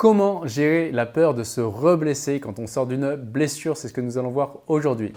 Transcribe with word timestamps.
Comment 0.00 0.46
gérer 0.46 0.92
la 0.92 1.06
peur 1.06 1.34
de 1.34 1.42
se 1.42 1.60
reblesser 1.60 2.38
quand 2.38 2.60
on 2.60 2.68
sort 2.68 2.86
d'une 2.86 3.16
blessure? 3.16 3.76
C'est 3.76 3.88
ce 3.88 3.92
que 3.92 4.00
nous 4.00 4.16
allons 4.16 4.30
voir 4.30 4.58
aujourd'hui. 4.68 5.12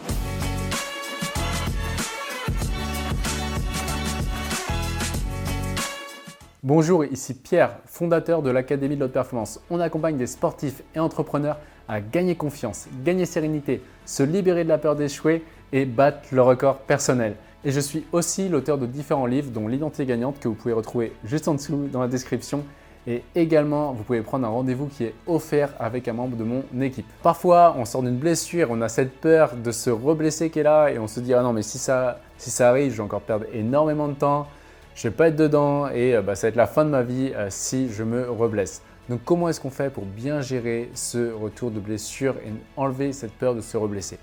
Bonjour, 6.63 7.05
ici 7.05 7.35
Pierre, 7.35 7.77
fondateur 7.85 8.41
de 8.41 8.49
l'Académie 8.49 8.95
de 8.95 9.01
l'Haute 9.01 9.11
Performance. 9.11 9.61
On 9.69 9.79
accompagne 9.79 10.17
des 10.17 10.25
sportifs 10.25 10.81
et 10.95 10.99
entrepreneurs 10.99 11.59
à 11.87 12.01
gagner 12.01 12.33
confiance, 12.33 12.87
gagner 13.05 13.27
sérénité, 13.27 13.83
se 14.07 14.23
libérer 14.23 14.63
de 14.63 14.69
la 14.69 14.79
peur 14.79 14.95
d'échouer 14.95 15.43
et 15.73 15.85
battre 15.85 16.29
le 16.31 16.41
record 16.41 16.77
personnel. 16.77 17.35
Et 17.63 17.71
je 17.71 17.79
suis 17.79 18.07
aussi 18.13 18.49
l'auteur 18.49 18.79
de 18.79 18.87
différents 18.87 19.27
livres, 19.27 19.51
dont 19.51 19.67
L'identité 19.67 20.07
gagnante, 20.07 20.39
que 20.39 20.47
vous 20.47 20.55
pouvez 20.55 20.73
retrouver 20.73 21.13
juste 21.23 21.47
en 21.47 21.53
dessous 21.53 21.87
dans 21.91 22.01
la 22.01 22.07
description, 22.07 22.63
et 23.07 23.23
également, 23.33 23.93
vous 23.93 24.03
pouvez 24.03 24.21
prendre 24.21 24.45
un 24.45 24.49
rendez-vous 24.49 24.85
qui 24.87 25.05
est 25.05 25.15
offert 25.25 25.73
avec 25.79 26.07
un 26.07 26.13
membre 26.13 26.37
de 26.37 26.43
mon 26.43 26.63
équipe. 26.81 27.07
Parfois, 27.23 27.75
on 27.77 27.85
sort 27.85 28.03
d'une 28.03 28.17
blessure, 28.17 28.67
on 28.69 28.81
a 28.81 28.89
cette 28.89 29.19
peur 29.19 29.55
de 29.55 29.71
se 29.71 29.89
reblesser 29.89 30.51
qui 30.51 30.59
est 30.59 30.63
là 30.63 30.89
et 30.89 30.99
on 30.99 31.07
se 31.07 31.19
dit 31.19 31.33
ah 31.33 31.41
non 31.41 31.51
mais 31.51 31.63
si 31.63 31.79
ça, 31.79 32.19
si 32.37 32.51
ça 32.51 32.69
arrive, 32.69 32.91
je 32.91 32.97
vais 32.97 33.03
encore 33.03 33.21
perdre 33.21 33.45
énormément 33.53 34.07
de 34.07 34.13
temps, 34.13 34.47
je 34.93 35.07
vais 35.07 35.13
pas 35.13 35.29
être 35.29 35.35
dedans 35.35 35.89
et 35.89 36.15
euh, 36.15 36.21
bah, 36.21 36.35
ça 36.35 36.47
va 36.47 36.49
être 36.49 36.55
la 36.55 36.67
fin 36.67 36.85
de 36.85 36.91
ma 36.91 37.01
vie 37.01 37.31
euh, 37.35 37.47
si 37.49 37.89
je 37.89 38.03
me 38.03 38.29
reblesse. 38.29 38.83
Donc 39.09 39.21
comment 39.25 39.49
est-ce 39.49 39.59
qu'on 39.59 39.71
fait 39.71 39.89
pour 39.89 40.05
bien 40.05 40.41
gérer 40.41 40.91
ce 40.93 41.33
retour 41.33 41.71
de 41.71 41.79
blessure 41.79 42.35
et 42.45 42.51
enlever 42.77 43.13
cette 43.13 43.33
peur 43.33 43.55
de 43.55 43.61
se 43.61 43.77
reblesser? 43.77 44.19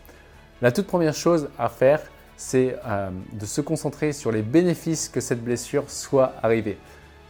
La 0.62 0.70
toute 0.70 0.86
première 0.86 1.14
chose 1.14 1.48
à 1.58 1.68
faire, 1.68 2.00
c'est 2.36 2.76
euh, 2.86 3.10
de 3.32 3.44
se 3.44 3.60
concentrer 3.60 4.12
sur 4.12 4.30
les 4.30 4.42
bénéfices 4.42 5.08
que 5.08 5.20
cette 5.20 5.42
blessure 5.42 5.90
soit 5.90 6.34
arrivée. 6.42 6.78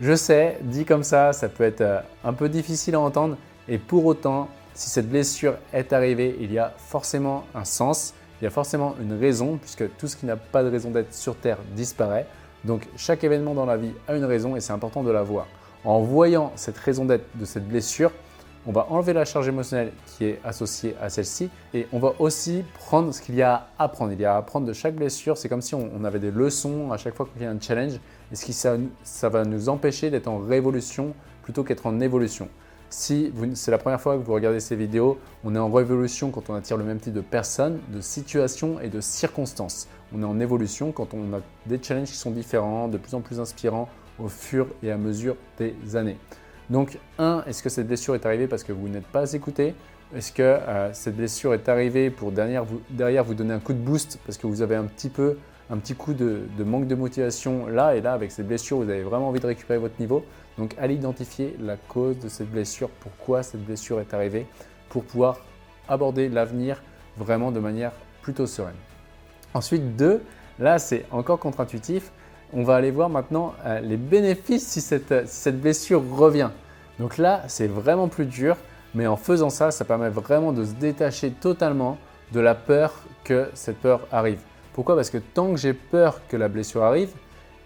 Je 0.01 0.15
sais, 0.15 0.59
dit 0.62 0.84
comme 0.84 1.02
ça, 1.02 1.33
ça 1.33 1.48
peut 1.48 1.65
être 1.65 1.80
euh, 1.80 2.01
un 2.23 2.33
peu 2.33 2.48
difficile 2.48 2.95
à 2.95 3.01
entendre 3.01 3.37
et 3.66 3.79
pour 3.79 4.06
autant, 4.06 4.48
si 4.73 4.89
cette 4.89 5.09
blessure 5.09 5.56
est 5.73 5.93
arrivée, 5.93 6.37
il 6.41 6.52
y 6.52 6.59
a 6.59 6.73
forcément 6.77 7.45
un 7.53 7.64
sens, 7.64 8.14
il 8.41 8.45
y 8.45 8.47
a 8.47 8.50
forcément 8.50 8.95
une 9.03 9.19
raison 9.19 9.56
puisque 9.56 9.97
tout 9.97 10.06
ce 10.06 10.14
qui 10.14 10.25
n'a 10.25 10.36
pas 10.36 10.62
de 10.62 10.70
raison 10.70 10.92
d'être 10.92 11.12
sur 11.12 11.34
Terre 11.34 11.58
disparaît. 11.75 12.27
Donc 12.64 12.86
chaque 12.97 13.25
événement 13.25 13.55
dans 13.55 13.67
la 13.67 13.77
vie 13.77 13.91
a 14.06 14.14
une 14.14 14.25
raison 14.25 14.55
et 14.55 14.61
c'est 14.61 14.73
important 14.73 15.03
de 15.03 15.11
la 15.11 15.25
voir. 15.25 15.48
En 15.84 15.98
voyant 16.01 16.53
cette 16.55 16.78
raison 16.78 17.05
d'être 17.05 17.27
de 17.34 17.45
cette 17.45 17.67
blessure, 17.67 18.12
on 18.69 18.72
va 18.72 18.86
enlever 18.91 19.14
la 19.14 19.24
charge 19.24 19.48
émotionnelle 19.48 19.92
qui 20.06 20.27
est 20.27 20.41
associée 20.44 20.94
à 21.00 21.08
celle-ci 21.08 21.48
et 21.72 21.86
on 21.91 21.98
va 21.98 22.12
aussi 22.19 22.64
prendre 22.74 23.14
ce 23.14 23.22
qu'il 23.22 23.34
y 23.34 23.41
a 23.41 23.69
à 23.78 23.84
apprendre. 23.84 24.12
Il 24.12 24.20
y 24.20 24.27
a 24.27 24.34
à 24.34 24.36
apprendre 24.36 24.66
de 24.66 24.74
chaque 24.74 24.94
blessure. 24.94 25.38
C'est 25.38 25.48
comme 25.48 25.62
si 25.62 25.74
on, 25.74 26.05
avait 26.05 26.19
des 26.19 26.30
leçons 26.30 26.92
à 26.92 26.98
chaque 26.98 27.14
fois 27.14 27.27
qu'il 27.33 27.42
y 27.42 27.46
a 27.46 27.50
un 27.50 27.58
challenge 27.58 27.94
et 28.30 28.36
ce 28.36 28.44
qui 28.44 28.52
ça, 28.52 28.77
va 29.30 29.46
nous 29.46 29.70
empêcher 29.70 30.11
d'être 30.11 30.28
en 30.28 30.36
révolution 30.36 31.14
plutôt 31.44 31.64
qu'être 31.64 31.86
en 31.86 31.98
évolution. 32.00 32.50
Si 32.91 33.33
c'est 33.55 33.70
la 33.70 33.78
première 33.78 34.02
fois 34.02 34.19
que 34.19 34.22
vous 34.22 34.34
regardez 34.34 34.61
ces 34.61 34.77
vidéos, 34.77 35.19
on 35.44 35.55
est 35.55 35.58
en 35.58 35.72
révolution 35.72 36.30
quand 36.30 36.50
on 36.50 36.55
attire 36.55 36.77
le 36.77 36.84
même 36.84 37.00
type 37.00 37.14
de 37.14 37.22
personnes, 37.22 37.80
de 37.89 38.02
situations 38.02 38.80
et 38.80 38.89
de 38.91 39.00
circonstances. 39.00 39.89
On 40.14 40.20
est 40.20 40.27
en 40.27 40.41
évolution 40.41 40.92
quand 40.92 41.14
on 41.14 41.34
a 41.34 41.41
des 41.64 41.83
challenges 41.83 42.08
qui 42.08 42.16
sont 42.16 42.33
différents, 42.33 42.89
de 42.89 42.98
plus 42.98 43.14
en 43.14 43.22
plus 43.22 43.41
inspirants 43.41 43.89
au 44.19 44.28
fur 44.28 44.66
et 44.83 44.92
à 44.92 44.98
mesure 44.98 45.36
des 45.58 45.74
années. 45.96 46.19
Donc, 46.70 46.98
un, 47.19 47.42
est-ce 47.47 47.62
que 47.62 47.69
cette 47.69 47.86
blessure 47.86 48.14
est 48.14 48.27
arrivée 48.27 48.47
parce 48.47 48.62
que 48.62 48.72
vous 48.72 48.88
n'êtes 48.88 49.06
pas 49.06 49.33
écouté? 49.33 49.74
Est-ce 50.14 50.33
que 50.33 50.42
euh, 50.42 50.92
cette 50.92 51.16
blessure 51.16 51.55
est 51.55 51.69
arrivée 51.69 52.11
pour 52.11 52.33
derrière 52.33 52.64
vous, 52.64 53.34
donner 53.34 53.55
un 53.55 53.58
coup 53.58 53.72
de 53.72 53.78
boost 53.78 54.19
parce 54.24 54.38
que 54.38 54.47
vous 54.47 54.62
avez 54.62 54.74
un 54.74 54.84
petit 54.84 55.11
peu 55.11 55.36
un 55.70 55.77
petit 55.77 55.94
coup 55.94 56.14
de, 56.14 56.46
manque 56.64 56.86
de 56.86 56.94
motivation 56.94 57.66
là 57.66 57.94
et 57.94 58.00
là? 58.00 58.12
Avec 58.12 58.33
cette 58.33 58.46
blessure, 58.46 58.78
vous 58.78 58.89
avez 58.89 59.02
vraiment 59.02 59.28
envie 59.28 59.41
de 59.41 59.46
récupérer 59.46 59.78
votre 59.78 59.98
niveau. 60.00 60.24
Donc 60.56 60.74
allez 60.78 60.94
identifier 60.94 61.56
la 61.61 61.77
cause 61.77 62.19
de 62.19 62.28
cette 62.28 62.50
blessure, 62.50 62.89
pourquoi 63.00 63.42
cette 63.42 63.64
blessure 63.64 64.00
est 64.00 64.12
arrivée, 64.12 64.46
pour 64.89 65.05
pouvoir 65.05 65.41
aborder 65.89 66.28
l'avenir 66.28 66.83
vraiment 67.16 67.52
de 67.52 67.61
manière 67.61 67.92
plutôt 68.22 68.46
sereine. 68.46 68.74
Ensuite, 69.55 69.96
deux, 69.96 70.22
là 70.58 70.78
c'est 70.78 71.05
encore 71.11 71.39
contre-intuitif, 71.39 72.12
on 72.53 72.63
va 72.63 72.77
aller 72.77 72.91
voir 72.91 73.09
maintenant 73.09 73.55
euh, 73.64 73.81
les 73.81 73.97
bénéfices 73.97 74.67
si 74.67 74.81
cette, 74.81 75.61
blessure 75.61 76.03
revient. 76.17 76.51
Donc 76.98 77.19
là, 77.19 77.42
c'est 77.48 77.67
vraiment 77.67 78.09
plus 78.09 78.27
dur, 78.27 78.57
mais 78.95 79.07
en 79.07 79.17
faisant 79.17 79.51
ça, 79.51 79.70
ça 79.70 79.85
permet 79.85 80.09
vraiment 80.09 80.53
de 80.53 80.64
se 80.64 80.73
détacher 80.73 81.31
totalement 81.31 81.98
de 82.33 82.41
la 82.41 82.55
peur 82.55 82.95
que 83.25 83.48
cette 83.55 83.79
peur 83.79 84.01
arrive. 84.11 84.41
Pourquoi? 84.73 84.97
Parce 84.97 85.11
que 85.11 85.19
tant 85.19 85.53
que 85.53 85.57
j'ai 85.57 85.75
peur 85.75 86.20
que 86.29 86.37
la 86.37 86.48
blessure 86.48 86.83
arrive, 86.83 87.11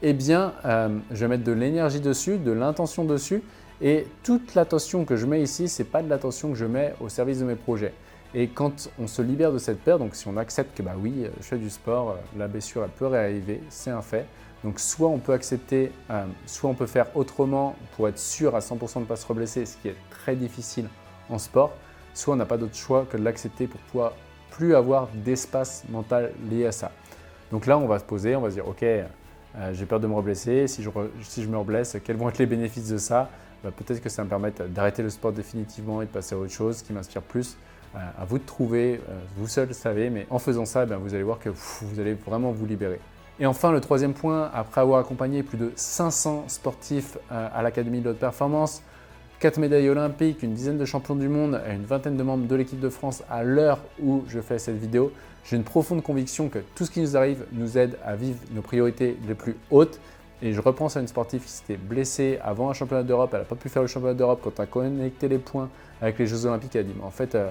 eh 0.03 0.12
bien, 0.12 0.53
euh, 0.65 0.88
je 1.10 1.21
vais 1.21 1.28
mettre 1.28 1.44
de 1.44 1.53
l'énergie 1.53 2.00
dessus, 2.00 2.38
de 2.38 2.53
l'intention 2.53 3.04
dessus, 3.04 3.42
et 3.81 4.06
toute 4.22 4.54
l'attention 4.54 5.04
que 5.04 5.16
je 5.16 5.26
mets 5.26 5.42
ici, 5.42 5.69
ce 5.69 5.82
n'est 5.82 5.88
pas 5.88 6.03
de 6.03 6.09
l'attention 6.09 6.50
que 6.50 6.59
je 6.59 6.65
mets 6.66 6.94
au 7.00 7.09
service 7.09 7.41
de 7.41 7.44
mes 7.44 7.54
projets. 7.54 7.92
Et 8.34 8.48
quand 8.48 8.91
on 8.98 9.06
se 9.06 9.21
libère 9.21 9.53
de 9.53 9.59
cette 9.59 9.81
peur, 9.81 9.98
donc 9.98 10.15
si 10.15 10.26
on 10.26 10.37
accepte 10.37 10.76
que 10.76 10.82
bah 10.82 10.94
oui, 10.98 11.26
je 11.38 11.44
fais 11.44 11.59
du 11.59 11.69
sport, 11.69 12.16
la 12.38 12.48
blessure 12.48 12.87
peut 12.98 13.06
réarriver, 13.06 13.60
c'est 13.69 13.91
un 13.91 14.00
fait, 14.00 14.26
donc 14.64 14.78
soit 14.78 15.08
on 15.08 15.18
peut 15.18 15.32
accepter, 15.32 15.92
euh, 16.10 16.24
soit 16.46 16.70
on 16.70 16.74
peut 16.74 16.86
faire 16.86 17.06
autrement 17.16 17.74
pour 17.96 18.08
être 18.08 18.18
sûr 18.18 18.54
à 18.54 18.60
100% 18.60 18.94
de 18.94 19.00
ne 19.00 19.04
pas 19.04 19.16
se 19.16 19.26
reblesser, 19.26 19.66
ce 19.66 19.76
qui 19.76 19.88
est 19.88 19.96
très 20.10 20.36
difficile 20.36 20.88
en 21.28 21.38
sport, 21.38 21.72
soit 22.14 22.34
on 22.34 22.36
n'a 22.36 22.46
pas 22.46 22.58
d'autre 22.58 22.76
choix 22.76 23.06
que 23.10 23.16
de 23.16 23.24
l'accepter 23.24 23.66
pour 23.66 23.80
pouvoir 23.80 24.12
plus 24.50 24.74
avoir 24.74 25.08
d'espace 25.14 25.84
mental 25.88 26.32
lié 26.48 26.66
à 26.66 26.72
ça. 26.72 26.92
Donc 27.50 27.66
là, 27.66 27.76
on 27.76 27.86
va 27.86 27.98
se 27.98 28.04
poser, 28.04 28.36
on 28.36 28.40
va 28.40 28.50
se 28.50 28.54
dire, 28.54 28.68
ok, 28.68 28.82
euh, 28.82 29.06
j'ai 29.72 29.84
peur 29.84 29.98
de 29.98 30.06
me 30.06 30.14
reblesser, 30.14 30.68
si 30.68 30.82
je, 30.82 31.48
me 31.48 31.56
reblesse, 31.56 31.96
quels 32.04 32.16
vont 32.16 32.28
être 32.28 32.38
les 32.38 32.46
bénéfices 32.46 32.88
de 32.88 32.98
ça? 32.98 33.30
Bah, 33.64 33.70
Peut-être 33.74 34.00
que 34.00 34.08
ça 34.08 34.22
me 34.22 34.28
permettre 34.28 34.64
d'arrêter 34.66 35.02
le 35.02 35.10
sport 35.10 35.32
définitivement 35.32 36.02
et 36.02 36.06
de 36.06 36.10
passer 36.10 36.34
à 36.34 36.38
autre 36.38 36.52
chose 36.52 36.82
qui 36.82 36.92
m'inspire 36.92 37.22
plus. 37.22 37.56
Euh, 37.94 37.98
à 38.18 38.24
vous 38.24 38.38
de 38.38 38.44
trouver, 38.44 39.00
vous 39.36 39.48
seul 39.48 39.68
le 39.68 39.74
savez, 39.74 40.08
mais 40.08 40.26
en 40.30 40.38
faisant 40.38 40.64
ça, 40.64 40.86
eh 40.88 40.94
vous 40.94 41.14
allez 41.14 41.24
voir 41.24 41.38
que 41.38 41.50
vous 41.50 42.00
allez 42.00 42.14
vraiment 42.14 42.52
vous 42.52 42.64
libérer. 42.64 43.00
Et 43.41 43.47
enfin, 43.47 43.72
le 43.72 43.81
troisième 43.81 44.12
point, 44.12 44.50
après 44.53 44.81
avoir 44.81 45.00
accompagné 45.00 45.43
plus 45.43 45.59
de 45.59 45.72
500 45.75 46.44
sportifs 46.48 47.16
euh, 47.31 47.48
à 47.53 47.62
l'Académie 47.62 48.00
de 48.00 48.10
haute 48.10 48.19
performance, 48.19 48.82
4 49.41 49.59
médailles 49.59 49.88
olympiques, 49.88 50.43
une 50.43 50.54
dizaine 50.54 50.78
de 50.78 50.84
champions 50.84 51.16
du 51.16 51.28
monde 51.28 51.60
et 51.69 51.75
une 51.75 51.84
vingtaine 51.84 52.16
de 52.16 52.22
membres 52.22 52.47
de 52.47 52.54
l'équipe 52.54 52.78
de 52.78 52.88
France 52.88 53.25
à 53.28 53.42
l'heure 53.42 53.78
où 54.00 54.22
je 54.28 54.41
fais 54.41 54.59
cette 54.59 54.78
vidéo, 54.78 55.12
j'ai 55.44 55.56
une 55.56 55.65
profonde 55.65 56.03
conviction 56.03 56.48
que 56.48 56.60
tout 56.75 56.84
ce 56.84 56.91
qui 56.91 57.00
nous 57.00 57.16
arrive 57.16 57.44
nous 57.53 57.76
aide 57.76 57.98
à 58.04 58.15
vivre 58.15 58.38
nos 58.53 58.62
priorités 58.62 59.16
les 59.26 59.34
plus 59.34 59.56
hautes. 59.71 59.98
Et 60.42 60.53
je 60.53 60.60
repense 60.60 60.97
à 60.97 61.00
une 61.00 61.09
sportive 61.09 61.42
qui 61.42 61.50
s'était 61.50 61.76
blessée 61.76 62.38
avant 62.42 62.71
un 62.71 62.72
championnat 62.72 63.03
d'Europe, 63.03 63.31
elle 63.32 63.41
n'a 63.41 63.44
pas 63.44 63.56
pu 63.56 63.69
faire 63.69 63.82
le 63.82 63.88
championnat 63.88 64.15
d'Europe 64.15 64.41
quand 64.42 64.59
on 64.59 64.62
a 64.62 64.66
connecté 64.66 65.28
les 65.28 65.38
points 65.38 65.69
avec 66.00 66.19
les 66.19 66.26
Jeux 66.26 66.47
Olympiques, 66.47 66.75
elle 66.75 66.82
a 66.82 66.84
dit 66.84 66.94
en 67.03 67.10
fait, 67.10 67.34
euh, 67.34 67.50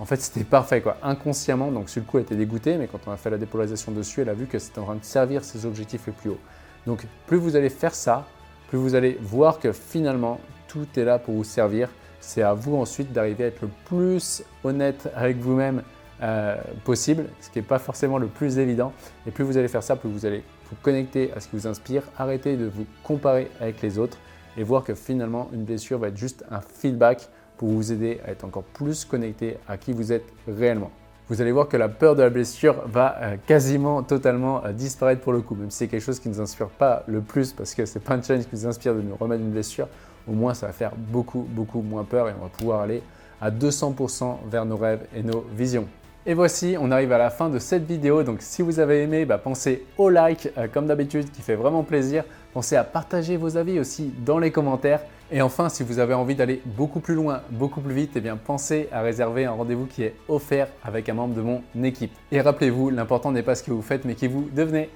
en 0.00 0.06
fait, 0.06 0.16
c'était 0.16 0.44
parfait, 0.44 0.80
quoi. 0.80 0.96
Inconsciemment, 1.02 1.70
donc 1.70 1.90
sur 1.90 2.00
le 2.00 2.06
coup, 2.06 2.16
elle 2.16 2.24
était 2.24 2.34
dégoûtée, 2.34 2.78
mais 2.78 2.86
quand 2.86 3.00
on 3.06 3.12
a 3.12 3.18
fait 3.18 3.28
la 3.28 3.36
dépolarisation 3.36 3.92
dessus, 3.92 4.22
elle 4.22 4.30
a 4.30 4.34
vu 4.34 4.46
que 4.46 4.58
c'était 4.58 4.78
en 4.78 4.84
train 4.84 4.94
de 4.94 5.04
servir 5.04 5.44
ses 5.44 5.66
objectifs 5.66 6.06
les 6.06 6.14
plus 6.14 6.30
hauts. 6.30 6.40
Donc, 6.86 7.04
plus 7.26 7.36
vous 7.36 7.54
allez 7.54 7.68
faire 7.68 7.94
ça, 7.94 8.26
plus 8.68 8.78
vous 8.78 8.94
allez 8.94 9.18
voir 9.20 9.58
que 9.58 9.72
finalement, 9.72 10.40
tout 10.68 10.86
est 10.96 11.04
là 11.04 11.18
pour 11.18 11.34
vous 11.34 11.44
servir. 11.44 11.90
C'est 12.18 12.40
à 12.40 12.54
vous 12.54 12.76
ensuite 12.76 13.12
d'arriver 13.12 13.44
à 13.44 13.46
être 13.48 13.60
le 13.60 13.68
plus 13.84 14.42
honnête 14.64 15.10
avec 15.14 15.36
vous-même 15.36 15.82
euh, 16.22 16.56
possible, 16.84 17.26
ce 17.42 17.50
qui 17.50 17.58
n'est 17.58 17.64
pas 17.64 17.78
forcément 17.78 18.16
le 18.16 18.28
plus 18.28 18.58
évident. 18.58 18.94
Et 19.26 19.30
plus 19.30 19.44
vous 19.44 19.58
allez 19.58 19.68
faire 19.68 19.82
ça, 19.82 19.96
plus 19.96 20.08
vous 20.08 20.24
allez 20.24 20.42
vous 20.70 20.76
connecter 20.82 21.30
à 21.36 21.40
ce 21.40 21.48
qui 21.48 21.56
vous 21.56 21.66
inspire, 21.66 22.04
arrêter 22.16 22.56
de 22.56 22.64
vous 22.66 22.86
comparer 23.02 23.50
avec 23.60 23.82
les 23.82 23.98
autres 23.98 24.16
et 24.56 24.62
voir 24.62 24.82
que 24.82 24.94
finalement, 24.94 25.50
une 25.52 25.64
blessure 25.64 25.98
va 25.98 26.08
être 26.08 26.16
juste 26.16 26.44
un 26.50 26.60
feedback 26.60 27.28
pour 27.60 27.68
vous 27.68 27.92
aider 27.92 28.20
à 28.26 28.30
être 28.30 28.44
encore 28.44 28.62
plus 28.62 29.04
connecté 29.04 29.58
à 29.68 29.76
qui 29.76 29.92
vous 29.92 30.12
êtes 30.12 30.24
réellement. 30.48 30.90
Vous 31.28 31.42
allez 31.42 31.52
voir 31.52 31.68
que 31.68 31.76
la 31.76 31.90
peur 31.90 32.16
de 32.16 32.22
la 32.22 32.30
blessure 32.30 32.76
va 32.86 33.18
euh, 33.20 33.36
quasiment 33.46 34.02
totalement 34.02 34.64
euh, 34.64 34.72
disparaître 34.72 35.20
pour 35.20 35.34
le 35.34 35.42
coup, 35.42 35.54
même 35.54 35.70
si 35.70 35.76
c'est 35.76 35.88
quelque 35.88 36.00
chose 36.02 36.18
qui 36.20 36.30
ne 36.30 36.34
nous 36.36 36.40
inspire 36.40 36.68
pas 36.68 37.04
le 37.06 37.20
plus 37.20 37.52
parce 37.52 37.74
que 37.74 37.84
c'est 37.84 38.00
pas 38.00 38.14
un 38.14 38.22
challenge 38.22 38.44
qui 38.44 38.56
nous 38.56 38.66
inspire 38.66 38.94
de 38.94 39.02
nous 39.02 39.14
remettre 39.14 39.42
une 39.42 39.50
blessure, 39.50 39.88
au 40.26 40.32
moins 40.32 40.54
ça 40.54 40.68
va 40.68 40.72
faire 40.72 40.92
beaucoup 40.96 41.46
beaucoup 41.50 41.82
moins 41.82 42.04
peur 42.04 42.30
et 42.30 42.32
on 42.40 42.44
va 42.44 42.48
pouvoir 42.48 42.80
aller 42.80 43.02
à 43.42 43.50
200% 43.50 44.38
vers 44.50 44.64
nos 44.64 44.78
rêves 44.78 45.06
et 45.14 45.22
nos 45.22 45.44
visions. 45.54 45.86
Et 46.26 46.34
voici, 46.34 46.76
on 46.78 46.90
arrive 46.90 47.12
à 47.12 47.18
la 47.18 47.30
fin 47.30 47.48
de 47.48 47.58
cette 47.58 47.86
vidéo. 47.86 48.22
Donc 48.22 48.38
si 48.40 48.60
vous 48.60 48.78
avez 48.78 49.02
aimé, 49.02 49.24
bah, 49.24 49.38
pensez 49.38 49.86
au 49.96 50.10
like 50.10 50.50
euh, 50.58 50.68
comme 50.72 50.86
d'habitude 50.86 51.30
qui 51.30 51.40
fait 51.40 51.54
vraiment 51.54 51.82
plaisir. 51.82 52.24
Pensez 52.52 52.76
à 52.76 52.84
partager 52.84 53.38
vos 53.38 53.56
avis 53.56 53.80
aussi 53.80 54.12
dans 54.24 54.38
les 54.38 54.50
commentaires. 54.50 55.00
Et 55.32 55.40
enfin, 55.40 55.70
si 55.70 55.82
vous 55.82 55.98
avez 55.98 56.12
envie 56.12 56.34
d'aller 56.34 56.60
beaucoup 56.66 57.00
plus 57.00 57.14
loin, 57.14 57.40
beaucoup 57.50 57.80
plus 57.80 57.94
vite, 57.94 58.12
eh 58.16 58.20
bien 58.20 58.36
pensez 58.36 58.88
à 58.92 59.00
réserver 59.00 59.46
un 59.46 59.52
rendez-vous 59.52 59.86
qui 59.86 60.02
est 60.02 60.14
offert 60.28 60.68
avec 60.84 61.08
un 61.08 61.14
membre 61.14 61.34
de 61.34 61.40
mon 61.40 61.62
équipe. 61.82 62.12
Et 62.32 62.40
rappelez-vous, 62.42 62.90
l'important 62.90 63.32
n'est 63.32 63.42
pas 63.42 63.54
ce 63.54 63.62
que 63.62 63.70
vous 63.70 63.80
faites, 63.80 64.04
mais 64.04 64.14
qui 64.14 64.26
vous 64.26 64.46
devenez. 64.52 64.90